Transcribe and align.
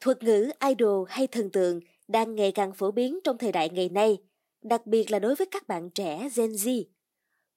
Thuật 0.00 0.22
ngữ 0.22 0.50
idol 0.68 1.06
hay 1.08 1.26
thần 1.26 1.50
tượng 1.50 1.80
đang 2.08 2.34
ngày 2.34 2.52
càng 2.52 2.72
phổ 2.72 2.90
biến 2.90 3.18
trong 3.24 3.38
thời 3.38 3.52
đại 3.52 3.70
ngày 3.70 3.88
nay, 3.88 4.18
đặc 4.62 4.86
biệt 4.86 5.10
là 5.10 5.18
đối 5.18 5.34
với 5.34 5.46
các 5.50 5.68
bạn 5.68 5.90
trẻ 5.90 6.28
Gen 6.36 6.50
Z. 6.50 6.84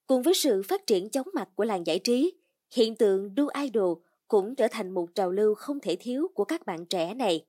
Cùng 0.08 0.22
với 0.22 0.34
sự 0.34 0.62
phát 0.64 0.88
triển 0.88 1.10
chóng 1.10 1.28
mặt 1.34 1.50
của 1.56 1.64
làng 1.64 1.88
giải 1.88 2.00
trí, 2.00 2.34
hiện 2.76 2.96
tượng 2.96 3.36
đu 3.36 3.48
idol 3.62 3.98
cũng 4.28 4.56
trở 4.56 4.68
thành 4.72 4.92
một 4.92 5.08
trào 5.16 5.32
lưu 5.32 5.56
không 5.56 5.80
thể 5.80 5.98
thiếu 6.00 6.28
của 6.34 6.46
các 6.46 6.66
bạn 6.66 6.86
trẻ 6.86 7.14
này. 7.14 7.46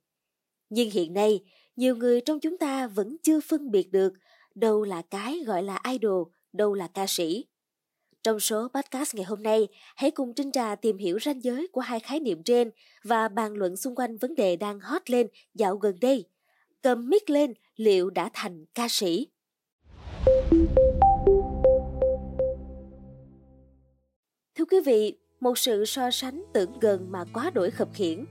Nhưng 0.68 0.91
hiện 0.91 1.12
nay, 1.14 1.45
nhiều 1.77 1.96
người 1.96 2.20
trong 2.20 2.40
chúng 2.40 2.59
ta 2.59 2.86
vẫn 2.86 3.16
chưa 3.22 3.40
phân 3.40 3.70
biệt 3.70 3.93
được 3.93 4.12
đâu 4.54 4.84
là 4.84 5.02
cái 5.02 5.40
gọi 5.46 5.62
là 5.62 5.82
idol, 5.90 6.29
đâu 6.52 6.74
là 6.74 6.88
ca 6.95 7.06
sĩ. 7.09 7.45
Trong 8.23 8.41
số 8.41 8.68
podcast 8.75 9.14
ngày 9.14 9.25
hôm 9.25 9.43
nay, 9.43 9.68
hãy 9.96 10.11
cùng 10.11 10.34
Trinh 10.34 10.52
Trà 10.52 10.75
tìm 10.75 10.98
hiểu 10.98 11.18
ranh 11.25 11.45
giới 11.45 11.68
của 11.72 11.80
hai 11.80 12.00
khái 12.00 12.21
niệm 12.21 12.43
trên 12.43 12.71
và 13.04 13.29
bàn 13.29 13.54
luận 13.54 13.77
xung 13.77 13.95
quanh 13.95 14.16
vấn 14.16 14.34
đề 14.34 14.57
đang 14.57 14.80
hot 14.80 15.11
lên 15.11 15.27
dạo 15.54 15.77
gần 15.77 15.96
đây. 16.00 16.25
Cầm 16.82 17.08
mic 17.08 17.31
lên, 17.31 17.54
liệu 17.76 18.11
đã 18.11 18.31
thành 18.32 18.64
ca 18.75 18.86
sĩ? 18.90 19.29
Thưa 24.54 24.64
quý 24.70 24.81
vị, 24.84 25.18
một 25.40 25.59
sự 25.59 25.84
so 25.84 26.11
sánh 26.11 26.45
tưởng 26.53 26.79
gần 26.81 27.12
mà 27.12 27.25
quá 27.34 27.50
đổi 27.50 27.70
khập 27.70 27.89
khiển 27.95 28.25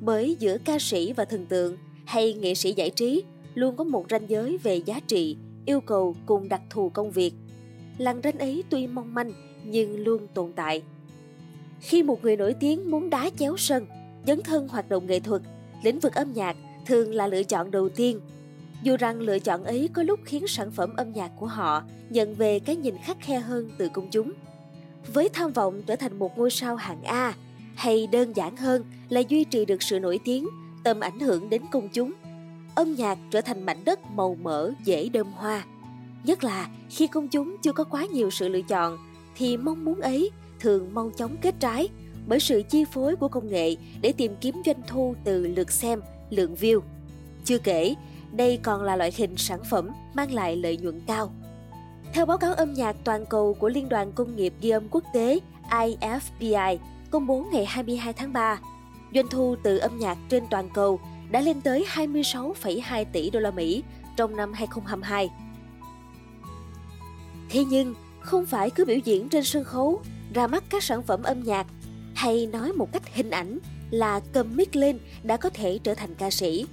bởi 0.00 0.36
giữa 0.38 0.56
ca 0.64 0.78
sĩ 0.78 1.12
và 1.12 1.24
thần 1.24 1.46
tượng 1.46 1.76
hay 2.06 2.34
nghệ 2.34 2.54
sĩ 2.54 2.72
giải 2.72 2.90
trí 2.90 3.22
luôn 3.54 3.76
có 3.76 3.84
một 3.84 4.06
ranh 4.10 4.30
giới 4.30 4.58
về 4.62 4.76
giá 4.76 5.00
trị, 5.06 5.36
yêu 5.66 5.80
cầu 5.80 6.16
cùng 6.26 6.48
đặc 6.48 6.62
thù 6.70 6.88
công 6.88 7.10
việc 7.10 7.32
làng 7.98 8.20
ranh 8.24 8.38
ấy 8.38 8.64
tuy 8.70 8.86
mong 8.86 9.14
manh 9.14 9.32
nhưng 9.64 10.04
luôn 10.04 10.26
tồn 10.34 10.52
tại. 10.52 10.82
Khi 11.80 12.02
một 12.02 12.22
người 12.22 12.36
nổi 12.36 12.54
tiếng 12.60 12.90
muốn 12.90 13.10
đá 13.10 13.30
chéo 13.38 13.56
sân, 13.56 13.86
dấn 14.26 14.42
thân 14.42 14.68
hoạt 14.68 14.88
động 14.88 15.06
nghệ 15.06 15.20
thuật, 15.20 15.42
lĩnh 15.82 16.00
vực 16.00 16.14
âm 16.14 16.32
nhạc 16.32 16.56
thường 16.86 17.14
là 17.14 17.26
lựa 17.26 17.42
chọn 17.42 17.70
đầu 17.70 17.88
tiên. 17.88 18.20
Dù 18.82 18.96
rằng 18.96 19.20
lựa 19.20 19.38
chọn 19.38 19.64
ấy 19.64 19.88
có 19.92 20.02
lúc 20.02 20.20
khiến 20.24 20.46
sản 20.48 20.70
phẩm 20.70 20.96
âm 20.96 21.12
nhạc 21.12 21.30
của 21.40 21.46
họ 21.46 21.82
nhận 22.10 22.34
về 22.34 22.58
cái 22.58 22.76
nhìn 22.76 22.94
khắc 22.98 23.16
khe 23.20 23.38
hơn 23.38 23.70
từ 23.78 23.88
công 23.88 24.08
chúng. 24.10 24.32
Với 25.12 25.28
tham 25.28 25.52
vọng 25.52 25.82
trở 25.86 25.96
thành 25.96 26.18
một 26.18 26.38
ngôi 26.38 26.50
sao 26.50 26.76
hạng 26.76 27.02
A, 27.02 27.34
hay 27.74 28.06
đơn 28.06 28.32
giản 28.36 28.56
hơn 28.56 28.84
là 29.08 29.20
duy 29.28 29.44
trì 29.44 29.64
được 29.64 29.82
sự 29.82 30.00
nổi 30.00 30.20
tiếng, 30.24 30.48
tầm 30.84 31.00
ảnh 31.00 31.20
hưởng 31.20 31.50
đến 31.50 31.62
công 31.72 31.88
chúng, 31.88 32.12
âm 32.74 32.94
nhạc 32.94 33.18
trở 33.30 33.40
thành 33.40 33.66
mảnh 33.66 33.84
đất 33.84 34.00
màu 34.10 34.36
mỡ 34.42 34.70
dễ 34.84 35.08
đơm 35.08 35.26
hoa. 35.32 35.64
Nhất 36.24 36.44
là 36.44 36.68
khi 36.90 37.06
công 37.06 37.28
chúng 37.28 37.56
chưa 37.62 37.72
có 37.72 37.84
quá 37.84 38.06
nhiều 38.06 38.30
sự 38.30 38.48
lựa 38.48 38.62
chọn, 38.62 38.98
thì 39.36 39.56
mong 39.56 39.84
muốn 39.84 40.00
ấy 40.00 40.30
thường 40.60 40.94
mau 40.94 41.10
chóng 41.16 41.36
kết 41.40 41.54
trái 41.60 41.88
bởi 42.26 42.40
sự 42.40 42.62
chi 42.70 42.84
phối 42.84 43.16
của 43.16 43.28
công 43.28 43.48
nghệ 43.48 43.76
để 44.00 44.12
tìm 44.16 44.32
kiếm 44.40 44.62
doanh 44.66 44.82
thu 44.86 45.14
từ 45.24 45.46
lượt 45.46 45.72
xem, 45.72 46.00
lượng 46.30 46.54
view. 46.54 46.80
Chưa 47.44 47.58
kể, 47.58 47.94
đây 48.32 48.58
còn 48.62 48.82
là 48.82 48.96
loại 48.96 49.12
hình 49.16 49.36
sản 49.36 49.60
phẩm 49.70 49.88
mang 50.14 50.32
lại 50.32 50.56
lợi 50.56 50.76
nhuận 50.76 51.00
cao. 51.06 51.32
Theo 52.12 52.26
báo 52.26 52.38
cáo 52.38 52.54
âm 52.54 52.74
nhạc 52.74 52.96
toàn 53.04 53.26
cầu 53.26 53.54
của 53.54 53.68
Liên 53.68 53.88
đoàn 53.88 54.12
Công 54.12 54.36
nghiệp 54.36 54.54
Ghi 54.60 54.70
âm 54.70 54.88
Quốc 54.90 55.04
tế 55.12 55.40
IFPI 55.70 56.78
công 57.10 57.26
bố 57.26 57.46
ngày 57.52 57.64
22 57.64 58.12
tháng 58.12 58.32
3, 58.32 58.60
doanh 59.14 59.28
thu 59.28 59.56
từ 59.62 59.78
âm 59.78 59.98
nhạc 59.98 60.18
trên 60.28 60.44
toàn 60.50 60.68
cầu 60.74 61.00
đã 61.30 61.40
lên 61.40 61.60
tới 61.60 61.86
26,2 61.94 63.04
tỷ 63.12 63.30
đô 63.30 63.40
la 63.40 63.50
Mỹ 63.50 63.82
trong 64.16 64.36
năm 64.36 64.52
2022. 64.52 65.30
Thế 67.54 67.64
nhưng, 67.64 67.94
không 68.20 68.46
phải 68.46 68.70
cứ 68.70 68.84
biểu 68.84 68.98
diễn 68.98 69.28
trên 69.28 69.44
sân 69.44 69.64
khấu, 69.64 70.02
ra 70.34 70.46
mắt 70.46 70.64
các 70.70 70.82
sản 70.82 71.02
phẩm 71.02 71.22
âm 71.22 71.42
nhạc 71.42 71.66
hay 72.14 72.46
nói 72.46 72.72
một 72.72 72.92
cách 72.92 73.14
hình 73.14 73.30
ảnh 73.30 73.58
là 73.90 74.20
cầm 74.32 74.56
mic 74.56 74.76
lên 74.76 74.98
đã 75.22 75.36
có 75.36 75.50
thể 75.50 75.78
trở 75.82 75.94
thành 75.94 76.14
ca 76.14 76.30
sĩ. 76.30 76.66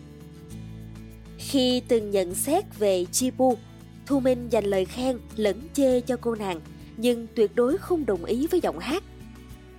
Khi 1.37 1.81
từng 1.87 2.11
nhận 2.11 2.35
xét 2.35 2.79
về 2.79 3.05
Chibu, 3.11 3.57
Thu 4.05 4.19
Minh 4.19 4.49
dành 4.49 4.65
lời 4.65 4.85
khen 4.85 5.19
lẫn 5.35 5.61
chê 5.73 6.01
cho 6.01 6.17
cô 6.21 6.35
nàng, 6.35 6.61
nhưng 6.97 7.27
tuyệt 7.35 7.55
đối 7.55 7.77
không 7.77 8.05
đồng 8.05 8.25
ý 8.25 8.47
với 8.47 8.61
giọng 8.61 8.79
hát. 8.79 9.03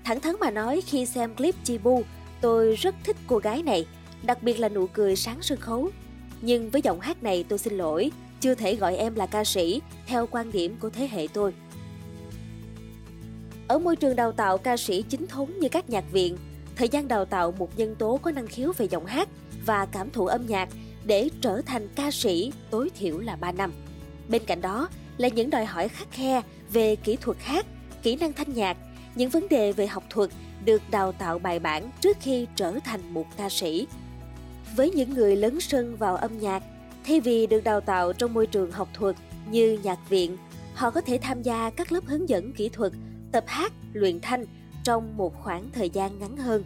Thẳng 0.04 0.20
thắn 0.20 0.34
mà 0.40 0.50
nói 0.50 0.80
khi 0.86 1.06
xem 1.06 1.34
clip 1.34 1.54
Chibu, 1.64 2.02
tôi 2.40 2.74
rất 2.74 2.94
thích 3.04 3.16
cô 3.26 3.38
gái 3.38 3.62
này, 3.62 3.86
đặc 4.22 4.42
biệt 4.42 4.60
là 4.60 4.68
nụ 4.68 4.86
cười 4.86 5.16
sáng 5.16 5.38
sân 5.42 5.58
khấu. 5.60 5.90
Nhưng 6.40 6.70
với 6.70 6.82
giọng 6.82 7.00
hát 7.00 7.22
này 7.22 7.44
tôi 7.48 7.58
xin 7.58 7.76
lỗi, 7.76 8.10
chưa 8.42 8.54
thể 8.54 8.74
gọi 8.74 8.96
em 8.96 9.14
là 9.14 9.26
ca 9.26 9.44
sĩ 9.44 9.80
theo 10.06 10.26
quan 10.30 10.52
điểm 10.52 10.76
của 10.80 10.90
thế 10.90 11.08
hệ 11.12 11.28
tôi. 11.32 11.54
Ở 13.68 13.78
môi 13.78 13.96
trường 13.96 14.16
đào 14.16 14.32
tạo 14.32 14.58
ca 14.58 14.76
sĩ 14.76 15.02
chính 15.02 15.26
thống 15.26 15.58
như 15.60 15.68
các 15.68 15.90
nhạc 15.90 16.04
viện, 16.12 16.36
thời 16.76 16.88
gian 16.88 17.08
đào 17.08 17.24
tạo 17.24 17.52
một 17.58 17.78
nhân 17.78 17.94
tố 17.94 18.18
có 18.22 18.30
năng 18.30 18.46
khiếu 18.46 18.72
về 18.76 18.88
giọng 18.88 19.06
hát 19.06 19.28
và 19.66 19.86
cảm 19.86 20.10
thụ 20.10 20.26
âm 20.26 20.46
nhạc 20.46 20.68
để 21.04 21.28
trở 21.40 21.60
thành 21.66 21.88
ca 21.94 22.10
sĩ 22.10 22.52
tối 22.70 22.90
thiểu 22.98 23.18
là 23.18 23.36
3 23.36 23.52
năm. 23.52 23.72
Bên 24.28 24.42
cạnh 24.46 24.60
đó 24.60 24.88
là 25.18 25.28
những 25.28 25.50
đòi 25.50 25.64
hỏi 25.64 25.88
khắc 25.88 26.12
khe 26.12 26.42
về 26.72 26.96
kỹ 26.96 27.16
thuật 27.20 27.36
hát, 27.40 27.66
kỹ 28.02 28.16
năng 28.16 28.32
thanh 28.32 28.54
nhạc, 28.54 28.76
những 29.14 29.30
vấn 29.30 29.48
đề 29.48 29.72
về 29.72 29.86
học 29.86 30.04
thuật 30.10 30.30
được 30.64 30.82
đào 30.90 31.12
tạo 31.12 31.38
bài 31.38 31.58
bản 31.58 31.90
trước 32.00 32.16
khi 32.20 32.46
trở 32.56 32.78
thành 32.84 33.14
một 33.14 33.26
ca 33.36 33.48
sĩ. 33.48 33.86
Với 34.76 34.90
những 34.90 35.14
người 35.14 35.36
lớn 35.36 35.60
sân 35.60 35.96
vào 35.96 36.16
âm 36.16 36.38
nhạc, 36.38 36.62
thay 37.04 37.20
vì 37.20 37.46
được 37.46 37.64
đào 37.64 37.80
tạo 37.80 38.12
trong 38.12 38.34
môi 38.34 38.46
trường 38.46 38.70
học 38.70 38.88
thuật 38.94 39.16
như 39.50 39.78
nhạc 39.82 40.08
viện, 40.08 40.36
họ 40.74 40.90
có 40.90 41.00
thể 41.00 41.18
tham 41.22 41.42
gia 41.42 41.70
các 41.70 41.92
lớp 41.92 42.04
hướng 42.06 42.28
dẫn 42.28 42.52
kỹ 42.52 42.68
thuật, 42.68 42.92
tập 43.32 43.44
hát, 43.46 43.72
luyện 43.92 44.20
thanh 44.20 44.44
trong 44.84 45.16
một 45.16 45.42
khoảng 45.42 45.70
thời 45.72 45.90
gian 45.90 46.18
ngắn 46.18 46.36
hơn. 46.36 46.64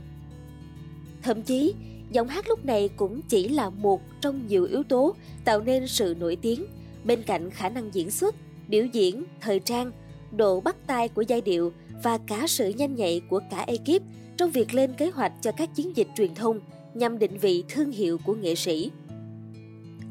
Thậm 1.22 1.42
chí, 1.42 1.74
giọng 2.10 2.28
hát 2.28 2.48
lúc 2.48 2.64
này 2.64 2.88
cũng 2.96 3.20
chỉ 3.28 3.48
là 3.48 3.70
một 3.70 4.02
trong 4.20 4.46
nhiều 4.46 4.64
yếu 4.64 4.82
tố 4.82 5.14
tạo 5.44 5.60
nên 5.60 5.88
sự 5.88 6.16
nổi 6.18 6.36
tiếng 6.36 6.66
bên 7.04 7.22
cạnh 7.22 7.50
khả 7.50 7.68
năng 7.68 7.94
diễn 7.94 8.10
xuất, 8.10 8.34
biểu 8.68 8.84
diễn, 8.84 9.24
thời 9.40 9.60
trang, 9.60 9.92
độ 10.32 10.60
bắt 10.60 10.76
tay 10.86 11.08
của 11.08 11.22
giai 11.22 11.40
điệu 11.40 11.72
và 12.02 12.18
cả 12.18 12.46
sự 12.46 12.68
nhanh 12.68 12.94
nhạy 12.94 13.20
của 13.30 13.40
cả 13.50 13.64
ekip 13.66 14.02
trong 14.36 14.50
việc 14.50 14.74
lên 14.74 14.92
kế 14.92 15.10
hoạch 15.10 15.32
cho 15.42 15.52
các 15.52 15.74
chiến 15.74 15.96
dịch 15.96 16.08
truyền 16.16 16.34
thông 16.34 16.60
nhằm 16.94 17.18
định 17.18 17.38
vị 17.38 17.64
thương 17.68 17.90
hiệu 17.90 18.18
của 18.24 18.34
nghệ 18.34 18.54
sĩ. 18.54 18.90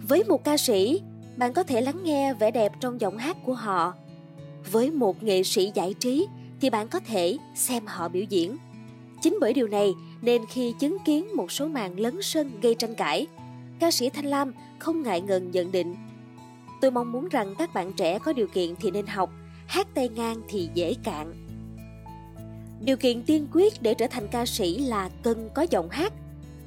Với 0.07 0.23
một 0.23 0.43
ca 0.43 0.57
sĩ, 0.57 1.01
bạn 1.37 1.53
có 1.53 1.63
thể 1.63 1.81
lắng 1.81 2.03
nghe 2.03 2.33
vẻ 2.33 2.51
đẹp 2.51 2.71
trong 2.79 3.01
giọng 3.01 3.17
hát 3.17 3.37
của 3.45 3.53
họ. 3.53 3.93
Với 4.71 4.91
một 4.91 5.23
nghệ 5.23 5.43
sĩ 5.43 5.71
giải 5.73 5.93
trí 5.99 6.27
thì 6.61 6.69
bạn 6.69 6.87
có 6.87 6.99
thể 6.99 7.37
xem 7.55 7.85
họ 7.85 8.09
biểu 8.09 8.23
diễn. 8.23 8.57
Chính 9.21 9.37
bởi 9.41 9.53
điều 9.53 9.67
này 9.67 9.93
nên 10.21 10.41
khi 10.45 10.73
chứng 10.79 10.97
kiến 11.05 11.35
một 11.35 11.51
số 11.51 11.67
màn 11.67 11.99
lấn 11.99 12.21
sân 12.21 12.51
gây 12.61 12.75
tranh 12.75 12.95
cãi, 12.95 13.27
ca 13.79 13.91
sĩ 13.91 14.09
Thanh 14.09 14.25
Lam 14.25 14.51
không 14.79 15.03
ngại 15.03 15.21
ngần 15.21 15.51
nhận 15.51 15.71
định 15.71 15.95
Tôi 16.81 16.91
mong 16.91 17.11
muốn 17.11 17.29
rằng 17.29 17.53
các 17.57 17.73
bạn 17.73 17.93
trẻ 17.93 18.19
có 18.19 18.33
điều 18.33 18.47
kiện 18.47 18.75
thì 18.75 18.91
nên 18.91 19.07
học, 19.07 19.31
hát 19.67 19.87
tay 19.93 20.09
ngang 20.09 20.41
thì 20.49 20.69
dễ 20.73 20.93
cạn. 21.03 21.33
Điều 22.81 22.97
kiện 22.97 23.23
tiên 23.23 23.47
quyết 23.53 23.81
để 23.81 23.93
trở 23.93 24.07
thành 24.07 24.27
ca 24.27 24.45
sĩ 24.45 24.79
là 24.79 25.09
cần 25.23 25.49
có 25.55 25.65
giọng 25.69 25.89
hát. 25.89 26.13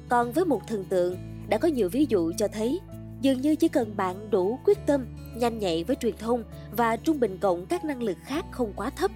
Còn 0.09 0.31
với 0.31 0.45
một 0.45 0.61
thần 0.67 0.85
tượng, 0.89 1.17
đã 1.49 1.57
có 1.57 1.67
nhiều 1.67 1.89
ví 1.89 2.05
dụ 2.09 2.31
cho 2.37 2.47
thấy 2.47 2.79
dường 3.21 3.41
như 3.41 3.55
chỉ 3.55 3.67
cần 3.67 3.97
bạn 3.97 4.29
đủ 4.29 4.59
quyết 4.65 4.77
tâm, 4.85 5.05
nhanh 5.35 5.59
nhạy 5.59 5.83
với 5.83 5.95
truyền 5.95 6.17
thông 6.17 6.43
và 6.71 6.97
trung 6.97 7.19
bình 7.19 7.37
cộng 7.37 7.65
các 7.65 7.85
năng 7.85 8.03
lực 8.03 8.17
khác 8.25 8.45
không 8.51 8.73
quá 8.75 8.89
thấp. 8.89 9.11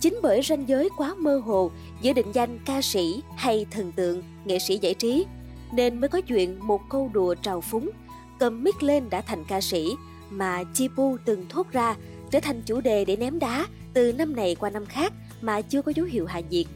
Chính 0.00 0.18
bởi 0.22 0.42
ranh 0.42 0.68
giới 0.68 0.88
quá 0.96 1.14
mơ 1.14 1.38
hồ 1.44 1.70
giữa 2.02 2.12
định 2.12 2.32
danh 2.32 2.58
ca 2.64 2.82
sĩ 2.82 3.22
hay 3.36 3.66
thần 3.70 3.92
tượng, 3.92 4.22
nghệ 4.44 4.58
sĩ 4.58 4.78
giải 4.78 4.94
trí, 4.94 5.26
nên 5.72 6.00
mới 6.00 6.08
có 6.08 6.20
chuyện 6.20 6.66
một 6.66 6.80
câu 6.90 7.10
đùa 7.12 7.34
trào 7.34 7.60
phúng 7.60 7.90
cầm 8.38 8.64
mic 8.64 8.82
lên 8.82 9.10
đã 9.10 9.20
thành 9.20 9.44
ca 9.48 9.60
sĩ 9.60 9.88
mà 10.30 10.64
Chipu 10.74 11.16
từng 11.24 11.46
thốt 11.48 11.66
ra 11.72 11.96
trở 12.30 12.40
thành 12.40 12.62
chủ 12.62 12.80
đề 12.80 13.04
để 13.04 13.16
ném 13.16 13.38
đá 13.38 13.66
từ 13.94 14.12
năm 14.12 14.36
này 14.36 14.54
qua 14.54 14.70
năm 14.70 14.86
khác 14.86 15.12
mà 15.40 15.60
chưa 15.60 15.82
có 15.82 15.92
dấu 15.96 16.06
hiệu 16.06 16.26
hạ 16.26 16.40
nhiệt. 16.50 16.66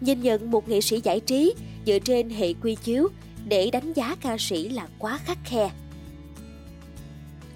Nhìn 0.00 0.20
nhận 0.20 0.50
một 0.50 0.68
nghệ 0.68 0.80
sĩ 0.80 1.00
giải 1.04 1.20
trí 1.20 1.54
dựa 1.86 1.98
trên 1.98 2.30
hệ 2.30 2.52
quy 2.52 2.74
chiếu 2.74 3.08
để 3.48 3.70
đánh 3.70 3.92
giá 3.92 4.16
ca 4.20 4.36
sĩ 4.38 4.68
là 4.68 4.86
quá 4.98 5.18
khắc 5.24 5.38
khe. 5.44 5.70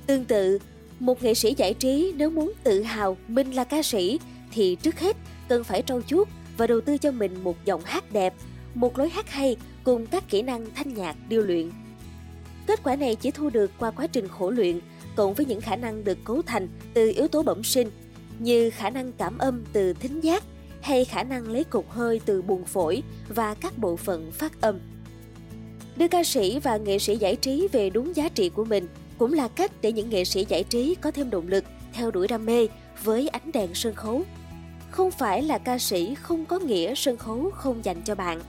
Tương 0.06 0.24
tự, 0.24 0.58
một 0.98 1.22
nghệ 1.22 1.34
sĩ 1.34 1.54
giải 1.56 1.74
trí 1.74 2.12
nếu 2.16 2.30
muốn 2.30 2.52
tự 2.64 2.82
hào 2.82 3.16
mình 3.28 3.50
là 3.50 3.64
ca 3.64 3.82
sĩ 3.82 4.20
thì 4.52 4.76
trước 4.82 5.00
hết 5.00 5.16
cần 5.48 5.64
phải 5.64 5.82
trau 5.82 6.02
chuốt 6.02 6.28
và 6.56 6.66
đầu 6.66 6.80
tư 6.80 6.98
cho 6.98 7.10
mình 7.10 7.44
một 7.44 7.64
giọng 7.64 7.82
hát 7.84 8.12
đẹp, 8.12 8.34
một 8.74 8.98
lối 8.98 9.08
hát 9.08 9.30
hay 9.30 9.56
cùng 9.84 10.06
các 10.06 10.28
kỹ 10.28 10.42
năng 10.42 10.66
thanh 10.74 10.94
nhạc 10.94 11.16
điêu 11.28 11.42
luyện 11.42 11.70
Kết 12.68 12.82
quả 12.82 12.96
này 12.96 13.14
chỉ 13.14 13.30
thu 13.30 13.50
được 13.50 13.70
qua 13.78 13.90
quá 13.90 14.06
trình 14.06 14.28
khổ 14.28 14.50
luyện, 14.50 14.80
cộng 15.16 15.34
với 15.34 15.46
những 15.46 15.60
khả 15.60 15.76
năng 15.76 16.04
được 16.04 16.18
cấu 16.24 16.42
thành 16.42 16.68
từ 16.94 17.12
yếu 17.16 17.28
tố 17.28 17.42
bẩm 17.42 17.64
sinh, 17.64 17.90
như 18.38 18.70
khả 18.70 18.90
năng 18.90 19.12
cảm 19.12 19.38
âm 19.38 19.64
từ 19.72 19.92
thính 19.92 20.20
giác 20.20 20.44
hay 20.80 21.04
khả 21.04 21.22
năng 21.22 21.48
lấy 21.48 21.64
cục 21.64 21.90
hơi 21.90 22.20
từ 22.24 22.42
buồng 22.42 22.64
phổi 22.64 23.02
và 23.28 23.54
các 23.54 23.78
bộ 23.78 23.96
phận 23.96 24.32
phát 24.32 24.60
âm. 24.60 24.78
Đưa 25.98 26.08
ca 26.08 26.24
sĩ 26.24 26.58
và 26.58 26.76
nghệ 26.76 26.98
sĩ 26.98 27.16
giải 27.16 27.36
trí 27.36 27.68
về 27.72 27.90
đúng 27.90 28.16
giá 28.16 28.28
trị 28.28 28.48
của 28.48 28.64
mình 28.64 28.88
cũng 29.18 29.32
là 29.32 29.48
cách 29.48 29.72
để 29.82 29.92
những 29.92 30.10
nghệ 30.10 30.24
sĩ 30.24 30.46
giải 30.48 30.64
trí 30.64 30.94
có 30.94 31.10
thêm 31.10 31.30
động 31.30 31.48
lực 31.48 31.64
theo 31.92 32.10
đuổi 32.10 32.28
đam 32.28 32.46
mê 32.46 32.68
với 33.04 33.28
ánh 33.28 33.52
đèn 33.52 33.74
sân 33.74 33.94
khấu. 33.94 34.22
Không 34.90 35.10
phải 35.10 35.42
là 35.42 35.58
ca 35.58 35.78
sĩ 35.78 36.14
không 36.14 36.44
có 36.44 36.58
nghĩa 36.58 36.94
sân 36.94 37.16
khấu 37.16 37.50
không 37.54 37.84
dành 37.84 38.02
cho 38.04 38.14
bạn. 38.14 38.40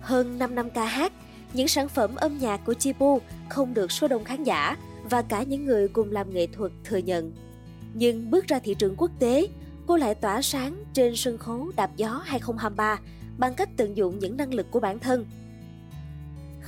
Hơn 0.00 0.38
5 0.38 0.54
năm 0.54 0.70
ca 0.70 0.84
hát, 0.84 1.12
những 1.52 1.68
sản 1.68 1.88
phẩm 1.88 2.14
âm 2.16 2.38
nhạc 2.38 2.60
của 2.66 2.74
Chibu 2.74 3.20
không 3.48 3.74
được 3.74 3.92
số 3.92 4.08
đông 4.08 4.24
khán 4.24 4.44
giả 4.44 4.76
và 5.10 5.22
cả 5.22 5.42
những 5.42 5.64
người 5.64 5.88
cùng 5.88 6.12
làm 6.12 6.34
nghệ 6.34 6.46
thuật 6.46 6.72
thừa 6.84 6.98
nhận. 6.98 7.32
Nhưng 7.94 8.30
bước 8.30 8.46
ra 8.46 8.58
thị 8.58 8.74
trường 8.78 8.94
quốc 8.96 9.10
tế, 9.18 9.46
cô 9.86 9.96
lại 9.96 10.14
tỏa 10.14 10.42
sáng 10.42 10.84
trên 10.94 11.16
sân 11.16 11.38
khấu 11.38 11.70
Đạp 11.76 11.90
Gió 11.96 12.22
2023 12.24 13.00
bằng 13.38 13.54
cách 13.54 13.68
tận 13.76 13.96
dụng 13.96 14.18
những 14.18 14.36
năng 14.36 14.54
lực 14.54 14.70
của 14.70 14.80
bản 14.80 14.98
thân. 14.98 15.26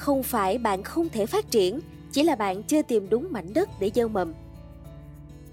Không 0.01 0.23
phải 0.23 0.59
bạn 0.59 0.83
không 0.83 1.09
thể 1.09 1.27
phát 1.27 1.51
triển, 1.51 1.81
chỉ 2.13 2.23
là 2.23 2.35
bạn 2.35 2.63
chưa 2.63 2.83
tìm 2.83 3.09
đúng 3.11 3.27
mảnh 3.31 3.53
đất 3.55 3.69
để 3.81 3.91
gieo 3.95 4.09
mầm. 4.09 4.35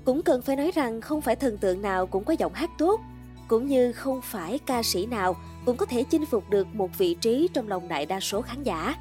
Cũng 0.06 0.22
cần 0.22 0.42
phải 0.42 0.56
nói 0.56 0.72
rằng 0.76 1.02
không 1.02 1.22
phải 1.22 1.36
thần 1.36 1.58
tượng 1.58 1.82
nào 1.82 2.08
cũng 2.08 2.24
có 2.24 2.34
giọng 2.34 2.54
hát 2.54 2.70
tốt, 2.78 3.02
cũng 3.48 3.68
như 3.68 3.92
không 3.94 4.22
phải 4.24 4.60
ca 4.66 4.84
sĩ 4.84 5.06
nào 5.06 5.36
cũng 5.66 5.78
có 5.78 5.86
thể 5.86 6.04
chinh 6.04 6.26
phục 6.26 6.50
được 6.50 6.68
một 6.74 6.98
vị 6.98 7.14
trí 7.14 7.50
trong 7.54 7.68
lòng 7.68 7.88
đại 7.88 8.06
đa 8.06 8.20
số 8.20 8.42
khán 8.42 8.64
giả. 8.64 8.96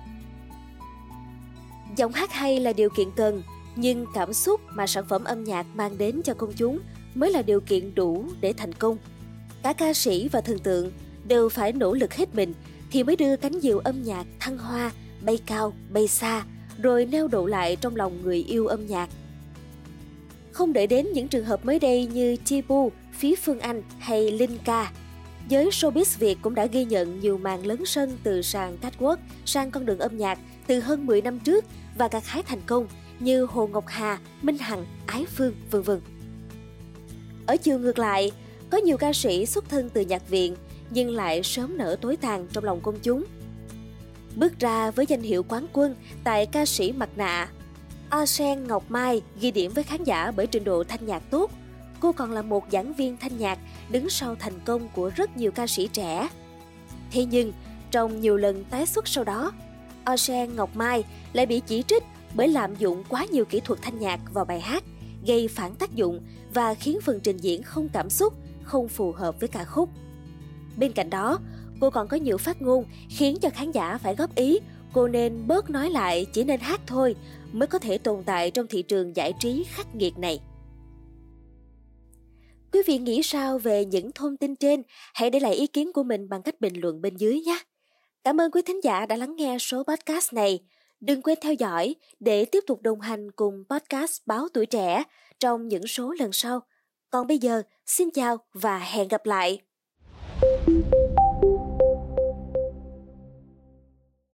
Giọng 1.97 2.13
hát 2.13 2.33
hay 2.33 2.61
là 2.61 2.73
điều 2.73 2.91
kiện 2.91 3.09
cần, 3.17 3.43
nhưng 3.77 4.07
cảm 4.15 4.33
xúc 4.33 4.61
mà 4.71 4.87
sản 4.87 5.05
phẩm 5.09 5.25
âm 5.25 5.45
nhạc 5.45 5.67
mang 5.75 5.99
đến 5.99 6.21
cho 6.25 6.35
công 6.35 6.53
chúng 6.53 6.79
mới 7.15 7.31
là 7.31 7.43
điều 7.43 7.61
kiện 7.61 7.95
đủ 7.95 8.25
để 8.41 8.53
thành 8.53 8.73
công. 8.73 8.97
Cả 9.63 9.73
ca 9.73 9.95
sĩ 9.95 10.29
và 10.29 10.41
thần 10.41 10.59
tượng 10.59 10.93
đều 11.29 11.49
phải 11.49 11.73
nỗ 11.73 11.95
lực 11.95 12.15
hết 12.15 12.35
mình 12.35 12.55
thì 12.91 13.03
mới 13.03 13.17
đưa 13.17 13.37
cánh 13.37 13.61
diều 13.61 13.79
âm 13.79 14.03
nhạc 14.03 14.27
thăng 14.41 14.59
hoa, 14.59 14.91
bay 15.21 15.39
cao, 15.47 15.73
bay 15.93 16.09
xa, 16.09 16.45
rồi 16.83 17.07
neo 17.07 17.29
đậu 17.29 17.47
lại 17.47 17.77
trong 17.77 17.97
lòng 17.97 18.23
người 18.23 18.45
yêu 18.49 18.67
âm 18.67 18.87
nhạc. 18.87 19.09
Không 20.53 20.73
để 20.73 20.87
đến 20.87 21.07
những 21.13 21.29
trường 21.29 21.45
hợp 21.45 21.65
mới 21.65 21.79
đây 21.79 22.07
như 22.07 22.37
Chibu, 22.45 22.93
Phí 23.13 23.35
Phương 23.35 23.61
Anh 23.61 23.83
hay 23.99 24.31
Linh 24.31 24.59
Ca. 24.65 24.93
Giới 25.49 25.71
showbiz 25.71 26.19
Việt 26.19 26.39
cũng 26.43 26.55
đã 26.55 26.67
ghi 26.67 26.85
nhận 26.85 27.21
nhiều 27.21 27.39
màn 27.39 27.67
lớn 27.67 27.87
sân 27.87 28.19
từ 28.23 28.43
sàn 28.43 28.77
catwalk 28.83 29.17
sang 29.45 29.71
con 29.71 29.87
đường 29.87 29.99
âm 29.99 30.19
nhạc 30.19 30.39
từ 30.67 30.81
hơn 30.81 31.07
10 31.07 31.23
năm 31.23 31.39
trước 31.39 31.65
và 31.99 32.09
gặt 32.09 32.27
hái 32.27 32.43
thành 32.43 32.61
công 32.67 32.87
như 33.21 33.45
Hồ 33.45 33.67
Ngọc 33.67 33.85
Hà, 33.87 34.19
Minh 34.43 34.59
Hằng, 34.59 34.87
Ái 35.07 35.27
Phương, 35.37 35.55
vân 35.71 35.83
vân. 35.83 36.01
Ở 37.47 37.57
chiều 37.57 37.79
ngược 37.79 37.99
lại, 37.99 38.33
có 38.71 38.79
nhiều 38.79 38.97
ca 38.97 39.13
sĩ 39.13 39.47
xuất 39.47 39.69
thân 39.69 39.89
từ 39.89 40.01
nhạc 40.01 40.29
viện 40.29 40.57
nhưng 40.91 41.11
lại 41.11 41.43
sớm 41.43 41.79
nở 41.79 41.97
tối 42.01 42.17
tàn 42.17 42.47
trong 42.53 42.65
lòng 42.65 42.81
công 42.81 42.99
chúng. 43.03 43.25
Bước 44.37 44.59
ra 44.59 44.91
với 44.91 45.07
danh 45.09 45.23
hiệu 45.23 45.43
quán 45.43 45.67
quân 45.73 45.95
tại 46.25 46.47
ca 46.47 46.67
sĩ 46.67 46.93
mặt 46.93 47.09
nạ, 47.17 47.49
Arsen 48.11 48.67
Ngọc 48.67 48.85
Mai 48.89 49.23
ghi 49.41 49.51
điểm 49.51 49.73
với 49.75 49.85
khán 49.85 50.05
giả 50.05 50.31
bởi 50.37 50.47
trình 50.47 50.65
độ 50.65 50.85
thanh 50.85 51.07
nhạc 51.07 51.23
tốt. 51.31 51.51
Cô 52.01 52.13
còn 52.13 52.33
là 52.33 52.43
một 52.43 52.65
giảng 52.73 52.93
viên 52.93 53.17
thanh 53.17 53.39
nhạc 53.39 53.59
đứng 53.91 54.11
sau 54.11 54.35
thành 54.35 54.61
công 54.65 54.89
của 54.95 55.11
rất 55.17 55.37
nhiều 55.37 55.51
ca 55.51 55.67
sĩ 55.67 55.89
trẻ. 55.93 56.29
Thế 57.11 57.25
nhưng, 57.25 57.53
trong 57.91 58.21
nhiều 58.21 58.37
lần 58.37 58.65
tái 58.65 58.87
xuất 58.87 59.09
sau 59.09 59.25
đó, 59.25 59.53
Arsen 60.05 60.57
Ngọc 60.57 60.77
Mai 60.77 61.05
lại 61.33 61.47
bị 61.47 61.61
chỉ 61.67 61.83
trích 61.83 62.03
bởi 62.35 62.49
lạm 62.49 62.77
dụng 62.77 63.05
quá 63.09 63.27
nhiều 63.33 63.45
kỹ 63.45 63.61
thuật 63.61 63.83
thanh 63.83 63.99
nhạc 63.99 64.21
vào 64.33 64.45
bài 64.45 64.61
hát, 64.61 64.85
gây 65.27 65.49
phản 65.49 65.75
tác 65.75 65.95
dụng 65.95 66.21
và 66.55 66.75
khiến 66.75 66.99
phần 67.01 67.21
trình 67.21 67.37
diễn 67.37 67.63
không 67.63 67.89
cảm 67.89 68.11
xúc, 68.11 68.35
không 68.63 68.89
phù 68.89 69.13
hợp 69.13 69.41
với 69.41 69.49
ca 69.49 69.65
khúc. 69.65 69.89
Bên 70.77 70.93
cạnh 70.93 71.11
đó, 71.11 71.39
cô 71.81 71.91
còn 71.91 72.09
có 72.09 72.17
nhiều 72.17 72.39
phát 72.39 72.63
ngôn 72.63 72.85
khiến 73.09 73.37
cho 73.43 73.51
khán 73.51 73.73
giả 73.73 73.99
phải 73.99 74.15
góp 74.15 74.35
ý 74.35 74.59
cô 74.93 75.09
nên 75.09 75.47
bớt 75.47 75.71
nói 75.71 75.91
lại 75.91 76.27
chỉ 76.33 76.45
nên 76.45 76.61
hát 76.61 76.81
thôi 76.87 77.17
mới 77.53 77.67
có 77.67 77.79
thể 77.79 77.99
tồn 77.99 78.23
tại 78.27 78.51
trong 78.51 78.67
thị 78.67 78.83
trường 78.83 79.17
giải 79.17 79.33
trí 79.41 79.65
khắc 79.69 79.95
nghiệt 79.95 80.19
này. 80.19 80.41
Quý 82.73 82.81
vị 82.87 82.99
nghĩ 82.99 83.23
sao 83.23 83.59
về 83.59 83.85
những 83.85 84.13
thông 84.13 84.37
tin 84.37 84.57
trên? 84.57 84.83
Hãy 85.15 85.31
để 85.31 85.41
lại 85.41 85.55
ý 85.55 85.67
kiến 85.67 85.93
của 85.93 86.03
mình 86.03 86.29
bằng 86.29 86.43
cách 86.43 86.61
bình 86.61 86.81
luận 86.81 87.01
bên 87.01 87.17
dưới 87.17 87.41
nhé. 87.41 87.59
Cảm 88.25 88.41
ơn 88.41 88.51
quý 88.51 88.63
thính 88.67 88.85
giả 88.85 89.07
đã 89.07 89.17
lắng 89.17 89.37
nghe 89.37 89.59
số 89.59 89.83
podcast 89.83 90.33
này. 90.33 90.61
Đừng 91.01 91.23
quên 91.23 91.39
theo 91.43 91.55
dõi 91.55 91.95
để 92.21 92.45
tiếp 92.45 92.65
tục 92.67 92.83
đồng 92.83 93.01
hành 93.01 93.31
cùng 93.31 93.65
podcast 93.71 94.23
Báo 94.27 94.49
Tuổi 94.55 94.67
Trẻ 94.67 95.03
trong 95.41 95.69
những 95.69 95.87
số 95.87 96.13
lần 96.13 96.33
sau. 96.33 96.61
Còn 97.11 97.27
bây 97.27 97.39
giờ, 97.39 97.63
xin 97.87 98.11
chào 98.11 98.37
và 98.53 98.79
hẹn 98.79 99.09
gặp 99.09 99.27
lại! 99.27 99.61